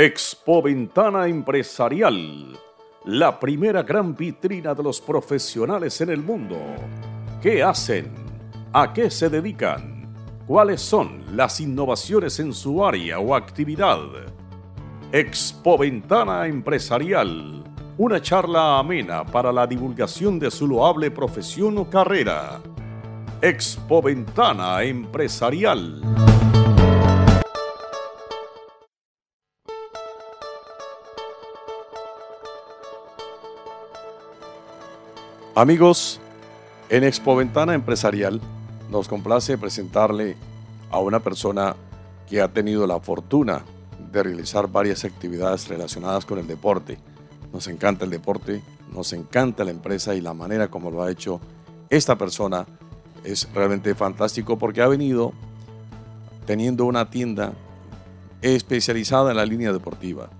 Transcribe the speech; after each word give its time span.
Expo 0.00 0.62
Ventana 0.62 1.26
Empresarial, 1.26 2.56
la 3.06 3.40
primera 3.40 3.82
gran 3.82 4.14
vitrina 4.14 4.72
de 4.72 4.80
los 4.80 5.00
profesionales 5.00 6.00
en 6.00 6.10
el 6.10 6.22
mundo. 6.22 6.56
¿Qué 7.42 7.64
hacen? 7.64 8.12
¿A 8.72 8.92
qué 8.92 9.10
se 9.10 9.28
dedican? 9.28 10.14
¿Cuáles 10.46 10.82
son 10.82 11.24
las 11.34 11.58
innovaciones 11.58 12.38
en 12.38 12.52
su 12.52 12.86
área 12.86 13.18
o 13.18 13.34
actividad? 13.34 13.98
Expo 15.10 15.76
Ventana 15.76 16.46
Empresarial, 16.46 17.64
una 17.96 18.22
charla 18.22 18.78
amena 18.78 19.26
para 19.26 19.50
la 19.50 19.66
divulgación 19.66 20.38
de 20.38 20.52
su 20.52 20.68
loable 20.68 21.10
profesión 21.10 21.76
o 21.76 21.90
carrera. 21.90 22.60
Expo 23.42 24.00
Ventana 24.00 24.80
Empresarial. 24.84 26.27
Amigos, 35.58 36.20
en 36.88 37.02
Expo 37.02 37.34
Ventana 37.34 37.74
Empresarial 37.74 38.40
nos 38.92 39.08
complace 39.08 39.58
presentarle 39.58 40.36
a 40.88 41.00
una 41.00 41.18
persona 41.18 41.74
que 42.28 42.40
ha 42.40 42.46
tenido 42.46 42.86
la 42.86 43.00
fortuna 43.00 43.64
de 44.12 44.22
realizar 44.22 44.70
varias 44.70 45.04
actividades 45.04 45.66
relacionadas 45.66 46.24
con 46.24 46.38
el 46.38 46.46
deporte. 46.46 47.00
Nos 47.52 47.66
encanta 47.66 48.04
el 48.04 48.12
deporte, 48.12 48.62
nos 48.92 49.12
encanta 49.12 49.64
la 49.64 49.72
empresa 49.72 50.14
y 50.14 50.20
la 50.20 50.32
manera 50.32 50.68
como 50.68 50.92
lo 50.92 51.02
ha 51.02 51.10
hecho 51.10 51.40
esta 51.90 52.16
persona 52.16 52.64
es 53.24 53.48
realmente 53.52 53.96
fantástico 53.96 54.60
porque 54.60 54.80
ha 54.80 54.86
venido 54.86 55.32
teniendo 56.46 56.84
una 56.84 57.10
tienda 57.10 57.52
especializada 58.42 59.32
en 59.32 59.38
la 59.38 59.44
línea 59.44 59.72
deportiva, 59.72 60.30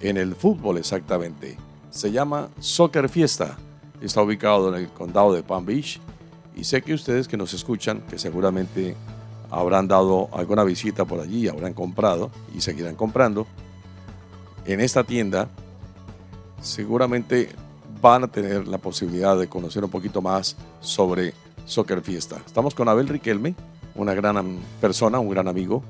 en 0.00 0.16
el 0.16 0.34
fútbol 0.34 0.78
exactamente. 0.78 1.56
Se 1.90 2.10
llama 2.10 2.48
Soccer 2.58 3.08
Fiesta 3.08 3.56
está 4.00 4.22
ubicado 4.22 4.74
en 4.74 4.82
el 4.82 4.88
condado 4.88 5.32
de 5.32 5.42
Palm 5.42 5.64
Beach 5.64 6.00
y 6.56 6.64
sé 6.64 6.82
que 6.82 6.94
ustedes 6.94 7.28
que 7.28 7.36
nos 7.36 7.52
escuchan, 7.54 8.02
que 8.08 8.18
seguramente 8.18 8.94
habrán 9.50 9.88
dado 9.88 10.28
alguna 10.32 10.64
visita 10.64 11.04
por 11.04 11.20
allí, 11.20 11.48
habrán 11.48 11.74
comprado 11.74 12.30
y 12.54 12.60
seguirán 12.60 12.96
comprando, 12.96 13.46
en 14.66 14.80
esta 14.80 15.04
tienda 15.04 15.48
seguramente 16.60 17.50
van 18.00 18.24
a 18.24 18.28
tener 18.28 18.66
la 18.66 18.78
posibilidad 18.78 19.38
de 19.38 19.48
conocer 19.48 19.84
un 19.84 19.90
poquito 19.90 20.20
más 20.22 20.56
sobre 20.80 21.34
Soccer 21.66 22.02
Fiesta. 22.02 22.40
Estamos 22.44 22.74
con 22.74 22.88
Abel 22.88 23.08
Riquelme, 23.08 23.54
una 23.94 24.14
gran 24.14 24.58
persona, 24.80 25.18
un 25.18 25.30
gran 25.30 25.48
amigo, 25.48 25.82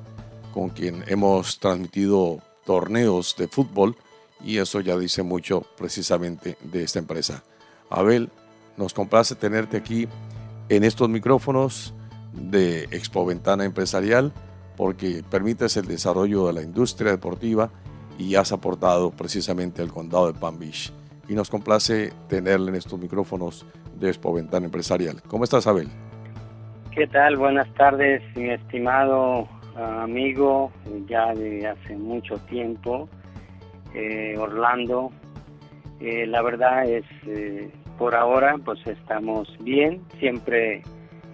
con 0.53 0.71
quien 0.71 1.05
hemos 1.07 1.59
transmitido 1.59 2.41
torneos 2.65 3.35
de 3.37 3.49
fútbol 3.49 3.97
y 4.45 4.59
eso 4.59 4.81
ya 4.81 4.97
dice 4.97 5.23
mucho 5.23 5.65
precisamente 5.77 6.57
de 6.63 6.85
esta 6.85 6.99
empresa. 6.99 7.43
Abel, 7.95 8.31
nos 8.77 8.95
complace 8.95 9.34
tenerte 9.34 9.77
aquí 9.77 10.09
en 10.69 10.84
estos 10.84 11.09
micrófonos 11.09 11.95
de 12.33 12.84
Expo 12.84 13.25
Ventana 13.25 13.64
Empresarial 13.64 14.33
porque 14.77 15.23
permites 15.28 15.77
el 15.77 15.86
desarrollo 15.86 16.47
de 16.48 16.53
la 16.53 16.62
industria 16.62 17.12
deportiva 17.12 17.70
y 18.19 18.34
has 18.34 18.53
aportado 18.53 19.11
precisamente 19.11 19.83
al 19.83 19.92
condado 19.92 20.33
de 20.33 20.39
Palm 20.39 20.59
Beach. 20.59 20.92
Y 21.28 21.34
nos 21.34 21.48
complace 21.48 22.12
tenerle 22.28 22.70
en 22.70 22.77
estos 22.77 22.98
micrófonos 22.98 23.67
de 23.98 24.08
Expo 24.08 24.34
Ventana 24.34 24.67
Empresarial. 24.67 25.23
¿Cómo 25.23 25.45
estás, 25.45 25.67
Abel? 25.67 25.89
¿Qué 26.91 27.06
tal? 27.06 27.36
Buenas 27.36 27.73
tardes, 27.75 28.23
mi 28.36 28.51
estimado 28.51 29.48
amigo, 29.77 30.70
ya 31.08 31.34
de 31.34 31.67
hace 31.67 31.97
mucho 31.97 32.36
tiempo, 32.48 33.08
eh, 33.95 34.36
Orlando. 34.39 35.11
Eh, 36.01 36.27
la 36.27 36.42
verdad 36.42 36.89
es, 36.89 37.05
eh, 37.27 37.70
por 37.98 38.14
ahora, 38.14 38.56
pues 38.64 38.84
estamos 38.87 39.48
bien, 39.61 40.02
siempre 40.19 40.83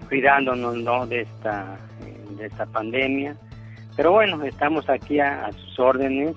cuidándonos 0.09 0.77
¿no? 0.77 1.07
de, 1.07 1.23
esta, 1.23 1.79
eh, 2.05 2.25
de 2.37 2.47
esta 2.47 2.67
pandemia. 2.67 3.37
Pero 3.97 4.13
bueno, 4.13 4.43
estamos 4.45 4.89
aquí 4.89 5.21
a, 5.21 5.51
sus 5.53 5.79
órdenes. 5.79 6.35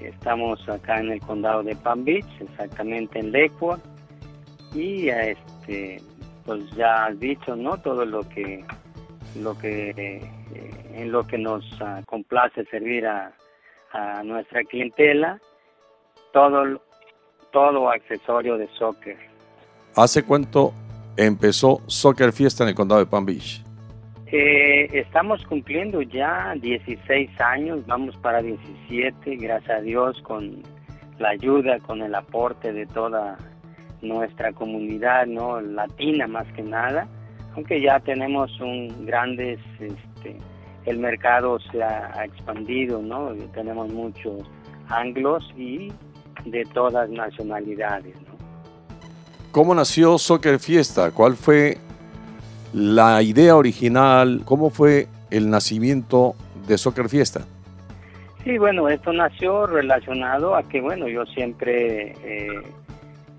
Estamos 0.00 0.66
acá 0.68 0.98
en 0.98 1.10
el 1.10 1.20
condado 1.20 1.62
de 1.62 1.76
Palm 1.76 2.04
Beach, 2.04 2.26
exactamente 2.40 3.18
en 3.18 3.32
Lakewood. 3.32 3.80
Y 4.74 5.08
este, 5.08 6.00
pues 6.44 6.70
ya 6.72 7.06
has 7.06 7.20
dicho, 7.20 7.54
¿no? 7.54 7.76
Todo 7.78 8.04
lo 8.04 8.26
que, 8.28 8.64
lo 9.36 9.58
que, 9.58 10.22
en 10.94 11.12
lo 11.12 11.26
que 11.26 11.38
nos 11.38 11.64
ah, 11.82 12.00
complace 12.06 12.64
servir 12.66 13.06
a, 13.06 13.32
a 13.92 14.22
nuestra 14.22 14.64
clientela. 14.64 15.38
Todo 16.32 16.80
todo 17.52 17.90
accesorio 17.90 18.56
de 18.56 18.68
soccer. 18.78 19.16
¿Hace 19.96 20.22
cuánto 20.22 20.72
empezó 21.16 21.80
Soccer 21.86 22.32
Fiesta 22.32 22.64
en 22.64 22.70
el 22.70 22.74
condado 22.74 23.00
de 23.00 23.06
Palm 23.06 23.26
Beach? 23.26 23.62
Eh, 24.32 24.86
estamos 24.92 25.44
cumpliendo 25.46 26.02
ya 26.02 26.54
16 26.60 27.40
años, 27.40 27.84
vamos 27.86 28.16
para 28.18 28.40
17, 28.40 29.36
gracias 29.36 29.78
a 29.78 29.80
Dios, 29.80 30.20
con 30.22 30.62
la 31.18 31.30
ayuda, 31.30 31.80
con 31.80 32.00
el 32.00 32.14
aporte 32.14 32.72
de 32.72 32.86
toda 32.86 33.36
nuestra 34.02 34.52
comunidad, 34.52 35.26
no 35.26 35.60
latina 35.60 36.28
más 36.28 36.46
que 36.52 36.62
nada, 36.62 37.08
aunque 37.56 37.80
ya 37.80 37.98
tenemos 38.00 38.58
un 38.60 39.04
grandes, 39.04 39.58
este, 39.80 40.36
el 40.86 40.98
mercado 40.98 41.58
se 41.70 41.82
ha, 41.82 42.24
expandido, 42.24 43.02
no, 43.02 43.34
tenemos 43.52 43.92
muchos 43.92 44.48
anglos 44.88 45.52
y 45.56 45.92
de 46.44 46.64
todas 46.72 47.08
nacionalidades. 47.10 48.14
¿no? 48.22 48.40
¿Cómo 49.52 49.74
nació 49.74 50.16
Soccer 50.16 50.60
Fiesta? 50.60 51.10
¿Cuál 51.10 51.34
fue 51.34 51.78
la 52.72 53.20
idea 53.20 53.56
original? 53.56 54.42
¿Cómo 54.44 54.70
fue 54.70 55.08
el 55.30 55.50
nacimiento 55.50 56.34
de 56.68 56.78
Soccer 56.78 57.08
Fiesta? 57.08 57.40
Sí, 58.44 58.58
bueno, 58.58 58.88
esto 58.88 59.12
nació 59.12 59.66
relacionado 59.66 60.54
a 60.54 60.62
que, 60.62 60.80
bueno, 60.80 61.08
yo 61.08 61.26
siempre 61.26 62.12
eh, 62.22 62.62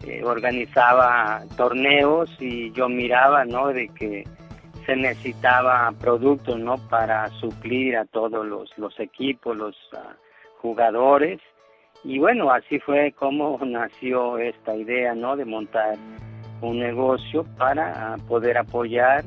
eh, 0.06 0.22
organizaba 0.24 1.44
torneos 1.56 2.30
y 2.40 2.72
yo 2.74 2.90
miraba, 2.90 3.46
¿no? 3.46 3.70
De 3.70 3.88
que 3.90 4.28
se 4.86 4.96
necesitaba 4.96 5.92
productos, 6.00 6.60
¿no? 6.60 6.78
Para 6.90 7.30
suplir 7.40 7.96
a 7.96 8.06
todos 8.06 8.46
los, 8.46 8.78
los 8.78 9.00
equipos, 9.00 9.56
los 9.56 9.76
uh, 9.94 9.98
jugadores 10.62 11.40
y 12.04 12.20
bueno, 12.20 12.52
así 12.52 12.80
fue 12.80 13.14
como 13.18 13.60
nació 13.66 14.38
esta 14.38 14.76
idea, 14.76 15.14
¿no? 15.14 15.36
De 15.36 15.46
montar 15.46 15.98
un 16.62 16.80
negocio 16.80 17.44
para 17.58 18.14
ah, 18.14 18.18
poder 18.28 18.58
apoyar 18.58 19.24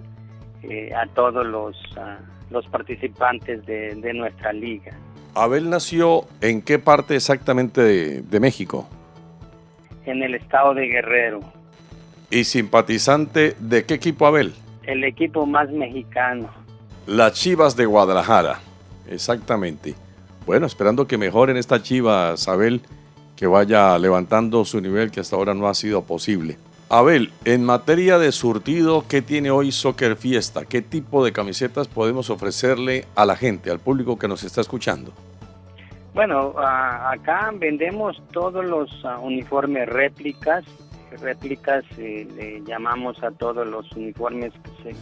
eh, 0.62 0.92
a 0.94 1.06
todos 1.14 1.44
los, 1.46 1.76
ah, 1.96 2.18
los 2.50 2.66
participantes 2.66 3.64
de, 3.66 4.12
nuestra 4.14 4.52
liga. 4.52 4.92
Abel 5.34 5.68
nació 5.68 6.26
en 6.40 6.62
qué 6.62 6.78
parte 6.78 7.16
exactamente 7.16 7.80
de, 7.80 8.22
de 8.22 8.40
México? 8.40 8.88
En 10.06 10.22
el 10.22 10.34
estado 10.34 10.74
de 10.74 10.86
Guerrero. 10.86 11.40
¿Y 12.30 12.44
simpatizante 12.44 13.56
de 13.58 13.84
qué 13.84 13.94
equipo 13.94 14.26
Abel? 14.26 14.54
El 14.84 15.02
equipo 15.02 15.44
más 15.44 15.70
mexicano. 15.70 16.48
Las 17.06 17.32
Chivas 17.32 17.76
de 17.76 17.86
Guadalajara, 17.86 18.60
exactamente. 19.08 19.94
Bueno, 20.46 20.66
esperando 20.66 21.06
que 21.06 21.16
mejoren 21.16 21.56
esta 21.56 21.82
chiva, 21.82 22.34
Abel, 22.46 22.82
que 23.34 23.46
vaya 23.46 23.98
levantando 23.98 24.64
su 24.64 24.80
nivel 24.80 25.10
que 25.10 25.20
hasta 25.20 25.36
ahora 25.36 25.54
no 25.54 25.68
ha 25.68 25.74
sido 25.74 26.02
posible. 26.02 26.58
Abel, 26.90 27.32
en 27.46 27.64
materia 27.64 28.18
de 28.18 28.30
surtido, 28.30 29.04
¿qué 29.08 29.22
tiene 29.22 29.50
hoy 29.50 29.72
Soccer 29.72 30.16
Fiesta? 30.16 30.66
¿Qué 30.66 30.82
tipo 30.82 31.24
de 31.24 31.32
camisetas 31.32 31.88
podemos 31.88 32.28
ofrecerle 32.28 33.06
a 33.14 33.24
la 33.24 33.36
gente, 33.36 33.70
al 33.70 33.80
público 33.80 34.18
que 34.18 34.28
nos 34.28 34.44
está 34.44 34.60
escuchando? 34.60 35.12
Bueno, 36.12 36.54
acá 36.58 37.50
vendemos 37.54 38.22
todos 38.32 38.64
los 38.64 38.90
uniformes 39.22 39.88
réplicas. 39.88 40.62
Réplicas 41.22 41.84
eh, 41.96 42.28
le 42.36 42.60
llamamos 42.64 43.22
a 43.24 43.30
todos 43.30 43.66
los 43.66 43.90
uniformes 43.92 44.52
que, 44.82 44.94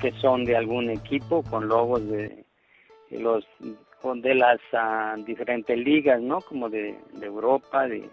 que 0.00 0.20
son 0.20 0.44
de 0.44 0.56
algún 0.56 0.90
equipo 0.90 1.42
con 1.44 1.68
logos 1.68 2.06
de 2.08 2.44
los 3.10 3.46
de 4.02 4.34
las 4.34 4.60
ah, 4.72 5.16
diferentes 5.26 5.76
ligas, 5.76 6.20
¿no? 6.20 6.40
Como 6.40 6.68
de, 6.68 6.96
Europa, 7.20 7.86
de, 7.86 8.08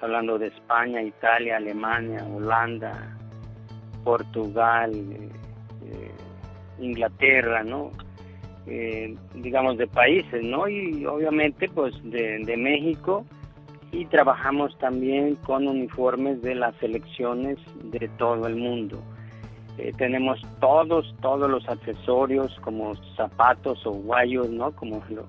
hablando 0.00 0.38
de 0.38 0.48
España, 0.48 1.02
Italia, 1.02 1.58
Alemania, 1.58 2.24
Holanda, 2.24 3.16
Portugal, 4.04 4.92
eh, 4.94 5.28
eh, 5.84 6.10
Inglaterra, 6.80 7.62
¿no? 7.62 7.90
Eh, 8.66 9.16
digamos 9.34 9.78
de 9.78 9.86
países, 9.86 10.42
¿no? 10.42 10.68
Y 10.68 11.06
obviamente 11.06 11.68
pues 11.68 11.94
de, 12.04 12.44
de 12.44 12.56
México 12.56 13.24
y 13.92 14.04
trabajamos 14.06 14.76
también 14.78 15.36
con 15.36 15.68
uniformes 15.68 16.42
de 16.42 16.54
las 16.54 16.74
selecciones 16.76 17.58
de 17.84 18.08
todo 18.18 18.46
el 18.46 18.56
mundo. 18.56 19.02
Eh, 19.78 19.92
tenemos 19.96 20.40
todos, 20.60 21.14
todos 21.22 21.48
los 21.48 21.68
accesorios 21.68 22.52
como 22.62 22.96
zapatos 23.16 23.86
o 23.86 23.92
guayos, 23.92 24.50
¿no? 24.50 24.72
Como 24.72 25.00
lo, 25.08 25.24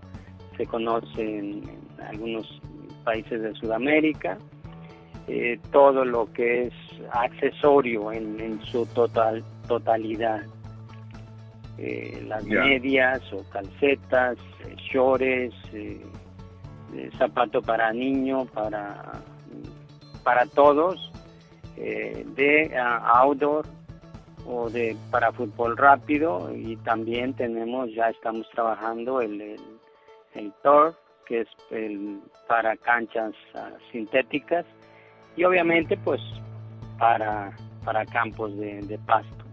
se 0.57 0.66
conoce 0.66 1.22
en, 1.22 1.63
algunos 2.10 2.60
países 3.04 3.42
de 3.42 3.54
Sudamérica, 3.54 4.40
eh, 5.28 5.60
todo 5.72 6.04
lo 6.04 6.31
que 6.34 6.63
es 6.63 6.74
accesorio 7.12 8.12
en, 8.12 8.60
su 8.66 8.88
total 8.88 9.44
totalidad. 9.68 10.42
Eh, 11.78 12.25
las 12.28 12.44
medias 12.44 13.22
o 13.31 13.48
calcetas, 13.50 14.38
eh, 14.66 14.75
shorts, 14.92 15.56
zapato 17.19 17.62
para 17.62 17.94
niño, 17.94 18.46
para, 18.46 19.22
para 20.24 20.48
todos, 20.48 21.12
de 21.78 22.75
outdoor 23.13 23.66
o 24.50 24.69
de 24.69 24.98
para 25.12 25.31
fútbol 25.31 25.78
rápido 25.78 26.51
y 26.56 26.75
también 26.78 27.34
tenemos, 27.34 27.94
ya 27.94 28.10
estamos 28.10 28.50
trabajando 28.50 29.22
el, 29.22 29.57
el, 30.34 30.54
turf, 30.63 30.96
que 31.28 31.42
es 31.42 31.48
el, 31.69 32.19
para 32.48 32.75
canchas 32.78 33.34
ah, 33.54 33.69
sintéticas 33.92 34.66
y 35.36 35.44
obviamente 35.44 35.98
pues 35.98 36.19
para, 36.98 37.56
para 37.86 38.06
campos 38.06 38.57
de, 38.57 39.00
pasto. 39.06 39.46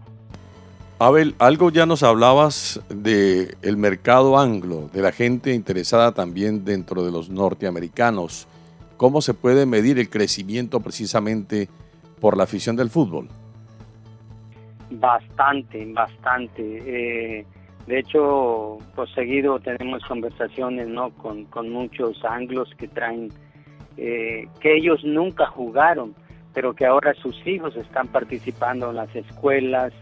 Abel, 0.99 1.35
algo 1.37 1.69
ya 1.69 1.85
nos 1.85 2.01
hablabas 2.01 2.81
de 2.89 3.55
el 3.61 3.77
mercado 3.77 4.39
anglo, 4.39 4.89
de 4.91 5.03
la 5.03 5.11
gente 5.11 5.53
interesada 5.53 6.11
también 6.13 6.65
dentro 6.65 7.05
de 7.05 7.11
los 7.11 7.29
norteamericanos. 7.29 8.47
¿Cómo 8.97 9.21
se 9.21 9.35
puede 9.35 9.67
medir 9.67 9.99
el 9.99 10.09
crecimiento 10.09 10.79
precisamente 10.79 11.69
por 12.19 12.35
la 12.35 12.45
afición 12.45 12.75
del 12.75 12.89
fútbol? 12.89 13.29
Bastante, 14.89 15.85
bastante. 15.93 16.61
Eh, 16.85 17.45
de 17.87 17.99
hecho, 17.99 18.79
pues 18.95 19.09
seguido 19.11 19.59
tenemos 19.59 20.03
conversaciones 20.05 20.87
¿no? 20.87 21.09
con, 21.11 21.45
con 21.45 21.69
muchos 21.69 22.23
anglos 22.25 22.69
que 22.77 22.87
traen 22.87 23.29
eh, 23.97 24.47
que 24.59 24.75
ellos 24.75 25.03
nunca 25.03 25.47
jugaron, 25.47 26.13
pero 26.53 26.73
que 26.75 26.85
ahora 26.85 27.13
sus 27.15 27.35
hijos 27.47 27.75
están 27.75 28.07
participando 28.07 28.91
en 28.91 28.97
las 28.97 29.15
escuelas, 29.15 29.93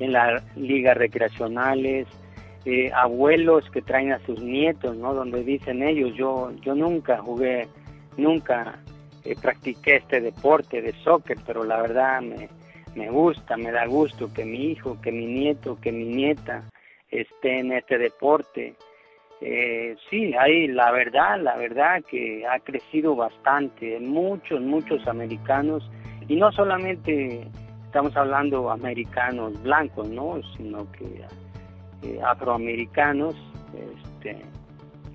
en 0.00 0.12
las 0.12 0.42
ligas 0.56 0.96
recreacionales, 0.96 2.08
eh, 2.64 2.90
abuelos 2.92 3.68
que 3.70 3.82
traen 3.82 4.12
a 4.12 4.18
sus 4.20 4.40
nietos, 4.40 4.96
¿no? 4.96 5.14
Donde 5.14 5.44
dicen 5.44 5.82
ellos, 5.82 6.14
yo, 6.16 6.50
yo 6.62 6.74
nunca 6.74 7.18
jugué, 7.18 7.68
nunca 8.16 8.78
eh, 9.24 9.36
practiqué 9.40 9.96
este 9.96 10.20
deporte 10.20 10.82
de 10.82 10.92
soccer, 11.04 11.36
pero 11.46 11.62
la 11.62 11.80
verdad 11.80 12.22
me, 12.22 12.48
me 12.94 13.10
gusta, 13.10 13.56
me 13.56 13.70
da 13.70 13.86
gusto 13.86 14.32
que 14.32 14.44
mi 14.44 14.72
hijo, 14.72 15.00
que 15.00 15.12
mi 15.12 15.26
nieto, 15.26 15.78
que 15.80 15.92
mi 15.92 16.04
nieta 16.04 16.62
esté 17.10 17.60
en 17.60 17.72
este 17.72 17.98
deporte 17.98 18.76
eh, 19.40 19.94
sí, 20.08 20.32
hay 20.34 20.68
la 20.68 20.90
verdad, 20.90 21.38
la 21.38 21.56
verdad 21.56 22.02
que 22.08 22.46
ha 22.46 22.58
crecido 22.60 23.14
bastante, 23.14 24.00
muchos, 24.00 24.60
muchos 24.62 25.06
americanos, 25.06 25.86
y 26.28 26.36
no 26.36 26.50
solamente 26.52 27.46
estamos 27.84 28.16
hablando 28.16 28.70
americanos 28.70 29.60
blancos, 29.62 30.08
¿no? 30.08 30.40
Sino 30.56 30.90
que 30.92 31.24
eh, 32.04 32.20
afroamericanos, 32.24 33.34
este, 33.74 34.40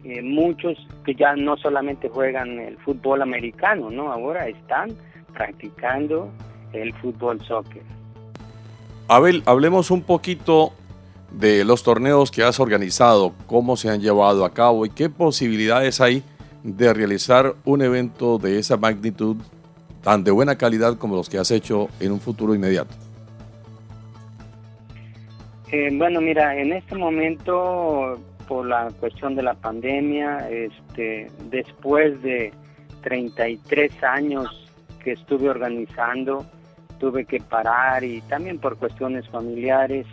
eh, 0.04 0.22
muchos 0.22 0.78
que 1.04 1.16
ya 1.16 1.36
no 1.36 1.58
solamente 1.58 2.08
juegan 2.08 2.60
el 2.60 2.78
fútbol 2.78 3.24
americano, 3.24 3.90
¿no? 3.90 4.12
Ahora 4.12 4.48
están 4.48 4.90
practicando 5.34 6.30
el 6.74 6.94
fútbol 6.96 7.44
soccer. 7.46 7.84
Abel, 9.08 9.44
hablemos 9.46 9.92
un 9.92 10.02
poquito 10.02 10.74
de 11.32 11.64
los 11.64 11.84
torneos 11.84 12.32
que 12.32 12.44
has 12.44 12.60
organizado, 12.60 13.34
cómo 13.48 13.78
se 13.78 13.90
han 13.90 14.02
llevado 14.02 14.46
a 14.46 14.54
cabo 14.54 14.86
y 14.86 14.90
qué 14.90 15.10
posibilidades 15.10 16.02
hay 16.02 16.24
de 16.64 16.94
realizar 16.94 17.56
un 17.66 17.82
evento 17.82 18.38
de 18.38 18.60
esa 18.60 18.78
magnitud, 18.78 19.38
tan 20.04 20.24
de 20.24 20.32
buena 20.32 20.58
calidad 20.58 20.98
como 20.98 21.16
los 21.16 21.30
que 21.30 21.38
has 21.38 21.52
hecho 21.52 21.90
en 22.00 22.12
un 22.12 22.20
futuro 22.20 22.54
inmediato. 22.54 22.96
Eh, 25.72 25.90
bueno, 25.94 26.20
mira, 26.20 26.56
en 26.58 26.74
este 26.74 26.96
momento, 26.96 28.20
por 28.48 28.66
la 28.66 28.90
cuestión 29.00 29.36
de 29.36 29.44
la 29.44 29.54
pandemia, 29.54 30.50
este, 30.50 31.32
después 31.50 32.22
de 32.24 32.52
33 33.02 34.04
años 34.04 34.68
que 35.04 35.12
estuve 35.12 35.50
organizando, 35.50 36.46
tuve 37.00 37.26
que 37.26 37.40
parar 37.40 38.04
y 38.04 38.22
también 38.22 38.60
por 38.60 38.78
cuestiones 38.78 39.28
familiares, 39.30 40.06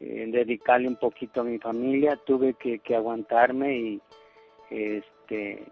eh, 0.00 0.28
dedicarle 0.30 0.88
un 0.88 0.96
poquito 0.96 1.40
a 1.40 1.44
mi 1.44 1.58
familia, 1.58 2.18
tuve 2.26 2.54
que, 2.54 2.80
aguantarme 2.94 3.76
y 3.76 4.00
este 4.70 5.64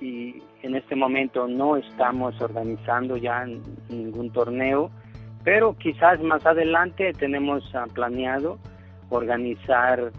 y 0.00 0.42
en 0.62 0.74
este 0.74 0.96
momento 0.96 1.46
no 1.46 1.76
estamos 1.76 2.40
organizando 2.40 3.18
ya 3.18 3.44
ningún 3.90 4.32
torneo, 4.32 4.90
pero 5.44 5.76
quizás 5.76 6.18
más 6.22 6.46
adelante 6.46 7.12
tenemos 7.12 7.62
ah, 7.74 7.84
planeado 7.92 8.58
organizar 9.10 10.12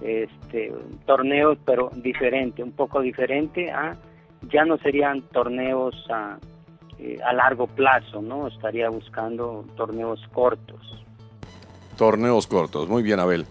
este 0.00 0.72
torneos 1.04 1.58
pero 1.66 1.90
diferente, 1.96 2.62
un 2.62 2.72
poco 2.72 3.02
diferente 3.02 3.70
a 3.70 3.94
ya 4.48 4.64
no 4.64 4.78
serían 4.78 5.20
torneos 5.28 5.94
a, 6.10 6.38
eh, 6.98 7.18
a 7.24 7.32
largo 7.32 7.66
plazo, 7.66 8.22
¿no? 8.22 8.48
Estaría 8.48 8.88
buscando 8.88 9.64
torneos 9.76 10.20
cortos. 10.32 10.80
Torneos 11.96 12.46
cortos. 12.46 12.88
Muy 12.88 13.02
bien, 13.02 13.20
Abel. 13.20 13.46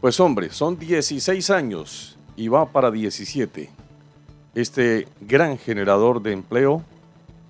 Pues 0.00 0.18
hombre, 0.18 0.50
son 0.50 0.78
16 0.78 1.50
años 1.50 2.18
y 2.36 2.48
va 2.48 2.66
para 2.66 2.90
17. 2.90 3.70
Este 4.54 5.06
gran 5.20 5.58
generador 5.58 6.22
de 6.22 6.32
empleo, 6.32 6.82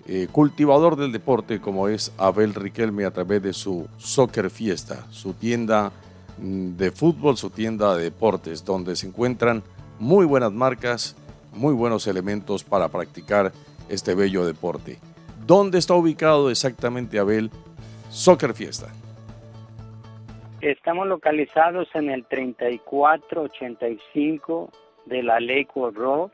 eh, 0.07 0.27
cultivador 0.31 0.97
del 0.97 1.13
deporte 1.13 1.61
como 1.61 1.87
es 1.87 2.13
Abel 2.19 2.55
Riquelme 2.55 3.05
a 3.05 3.13
través 3.13 3.43
de 3.43 3.53
su 3.53 3.89
Soccer 3.99 4.51
Fiesta, 4.51 5.07
su 5.11 5.35
tienda 5.35 5.93
mm, 6.39 6.77
de 6.77 6.91
fútbol, 6.91 7.37
su 7.37 7.51
tienda 7.51 7.95
de 7.95 8.05
deportes, 8.05 8.65
donde 8.65 8.97
se 8.97 9.07
encuentran 9.07 9.63
muy 10.01 10.27
buenas 10.27 10.51
marcas, 10.53 11.15
muy 11.53 11.73
buenos 11.73 12.09
elementos 12.09 12.65
para 12.65 12.89
practicar 12.89 13.53
este 13.89 14.15
bello 14.15 14.45
deporte. 14.45 14.99
¿Dónde 15.47 15.79
está 15.79 15.95
ubicado 15.95 16.51
exactamente 16.51 17.19
Abel 17.19 17.51
Soccer 18.11 18.53
Fiesta? 18.55 18.89
Estamos 20.61 21.07
localizados 21.07 21.89
en 21.95 22.11
el 22.11 22.27
3485 22.27 24.71
de 25.07 25.23
la 25.23 25.41
Lakewood 25.41 25.95
Road. 25.95 26.31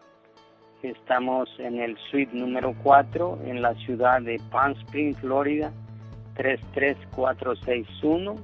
Estamos 0.82 1.48
en 1.58 1.78
el 1.80 1.96
suite 2.10 2.34
número 2.34 2.74
4 2.82 3.38
en 3.44 3.62
la 3.62 3.74
ciudad 3.74 4.20
de 4.20 4.40
Palm 4.50 4.72
Springs, 4.72 5.20
Florida, 5.20 5.72
33461 6.34 8.34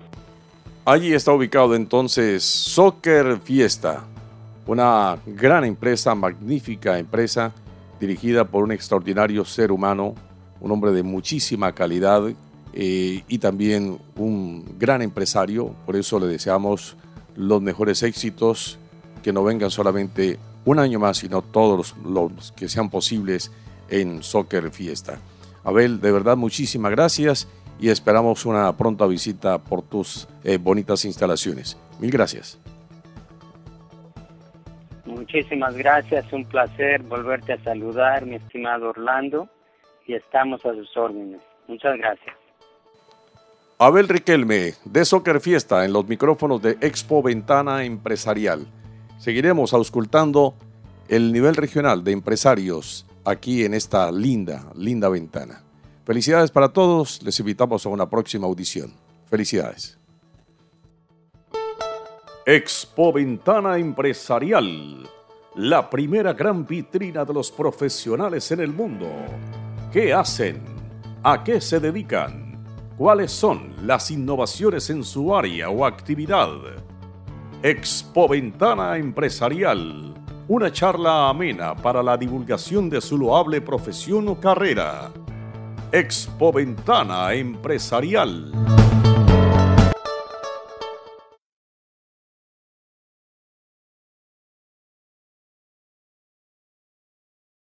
Allí 0.86 1.12
está 1.12 1.32
ubicado 1.32 1.74
entonces 1.74 2.42
Soccer 2.42 3.38
Fiesta, 3.44 4.02
una 4.66 5.18
gran 5.26 5.64
empresa, 5.64 6.14
magnífica 6.14 6.98
empresa 6.98 7.52
dirigida 8.00 8.46
por 8.46 8.64
un 8.64 8.72
extraordinario 8.72 9.44
ser 9.44 9.72
humano, 9.72 10.14
un 10.58 10.72
hombre 10.72 10.92
de 10.92 11.02
muchísima 11.02 11.72
calidad 11.72 12.22
eh, 12.72 13.22
y 13.28 13.38
también 13.38 13.98
un 14.16 14.64
gran 14.78 15.02
empresario. 15.02 15.74
Por 15.84 15.96
eso 15.96 16.18
le 16.18 16.26
deseamos 16.26 16.96
los 17.36 17.60
mejores 17.60 18.02
éxitos, 18.02 18.78
que 19.22 19.34
no 19.34 19.44
vengan 19.44 19.70
solamente 19.70 20.38
un 20.64 20.78
año 20.78 20.98
más, 20.98 21.18
sino 21.18 21.42
todos 21.42 21.94
los, 22.02 22.52
que 22.52 22.70
sean 22.70 22.88
posibles 22.88 23.52
en 23.90 24.22
Soccer 24.22 24.70
Fiesta. 24.70 25.18
Abel, 25.62 26.00
de 26.00 26.10
verdad 26.10 26.38
muchísimas 26.38 26.90
gracias 26.90 27.48
y 27.80 27.88
esperamos 27.88 28.44
una 28.44 28.76
pronta 28.76 29.06
visita 29.06 29.58
por 29.58 29.82
tus 29.82 30.28
eh, 30.44 30.58
bonitas 30.58 31.04
instalaciones. 31.04 31.78
Mil 31.98 32.10
gracias. 32.10 32.58
Muchísimas 35.06 35.74
gracias, 35.76 36.32
un 36.32 36.44
placer 36.44 37.02
volverte 37.02 37.54
a 37.54 37.64
saludar, 37.64 38.26
mi 38.26 38.36
estimado 38.36 38.90
Orlando, 38.90 39.48
y 40.06 40.14
estamos 40.14 40.64
a 40.66 40.74
sus 40.74 40.96
órdenes. 40.96 41.40
Muchas 41.68 41.96
gracias. 41.96 42.36
Abel 43.78 44.08
Riquelme, 44.08 44.74
de 44.84 45.04
Soccer 45.04 45.40
Fiesta, 45.40 45.84
en 45.84 45.92
los 45.92 46.06
micrófonos 46.06 46.60
de 46.60 46.72
Expo 46.80 47.22
Ventana 47.22 47.84
Empresarial. 47.84 48.66
Seguiremos 49.18 49.72
auscultando 49.72 50.54
el 51.08 51.32
nivel 51.32 51.56
regional 51.56 52.04
de 52.04 52.12
empresarios 52.12 53.06
aquí 53.24 53.64
en 53.64 53.74
esta 53.74 54.12
linda, 54.12 54.70
linda 54.76 55.08
ventana. 55.08 55.62
Felicidades 56.10 56.50
para 56.50 56.68
todos, 56.72 57.22
les 57.22 57.38
invitamos 57.38 57.86
a 57.86 57.88
una 57.88 58.10
próxima 58.10 58.44
audición. 58.44 58.92
Felicidades. 59.26 59.96
Expo 62.44 63.12
Ventana 63.12 63.78
Empresarial, 63.78 65.08
la 65.54 65.88
primera 65.88 66.32
gran 66.32 66.66
vitrina 66.66 67.24
de 67.24 67.32
los 67.32 67.52
profesionales 67.52 68.50
en 68.50 68.58
el 68.58 68.72
mundo. 68.72 69.06
¿Qué 69.92 70.12
hacen? 70.12 70.60
¿A 71.22 71.44
qué 71.44 71.60
se 71.60 71.78
dedican? 71.78 72.60
cuáles 72.98 73.30
son 73.30 73.76
las 73.86 74.10
innovaciones 74.10 74.90
en 74.90 75.04
su 75.04 75.32
área 75.32 75.70
o 75.70 75.86
actividad. 75.86 76.50
Expo 77.62 78.26
Ventana 78.26 78.96
Empresarial, 78.96 80.12
una 80.48 80.72
charla 80.72 81.28
amena 81.28 81.76
para 81.76 82.02
la 82.02 82.16
divulgación 82.16 82.90
de 82.90 83.00
su 83.00 83.16
loable 83.16 83.60
profesión 83.60 84.26
o 84.26 84.40
carrera. 84.40 85.12
Expo 85.92 86.52
Ventana 86.52 87.34
Empresarial. 87.34 88.79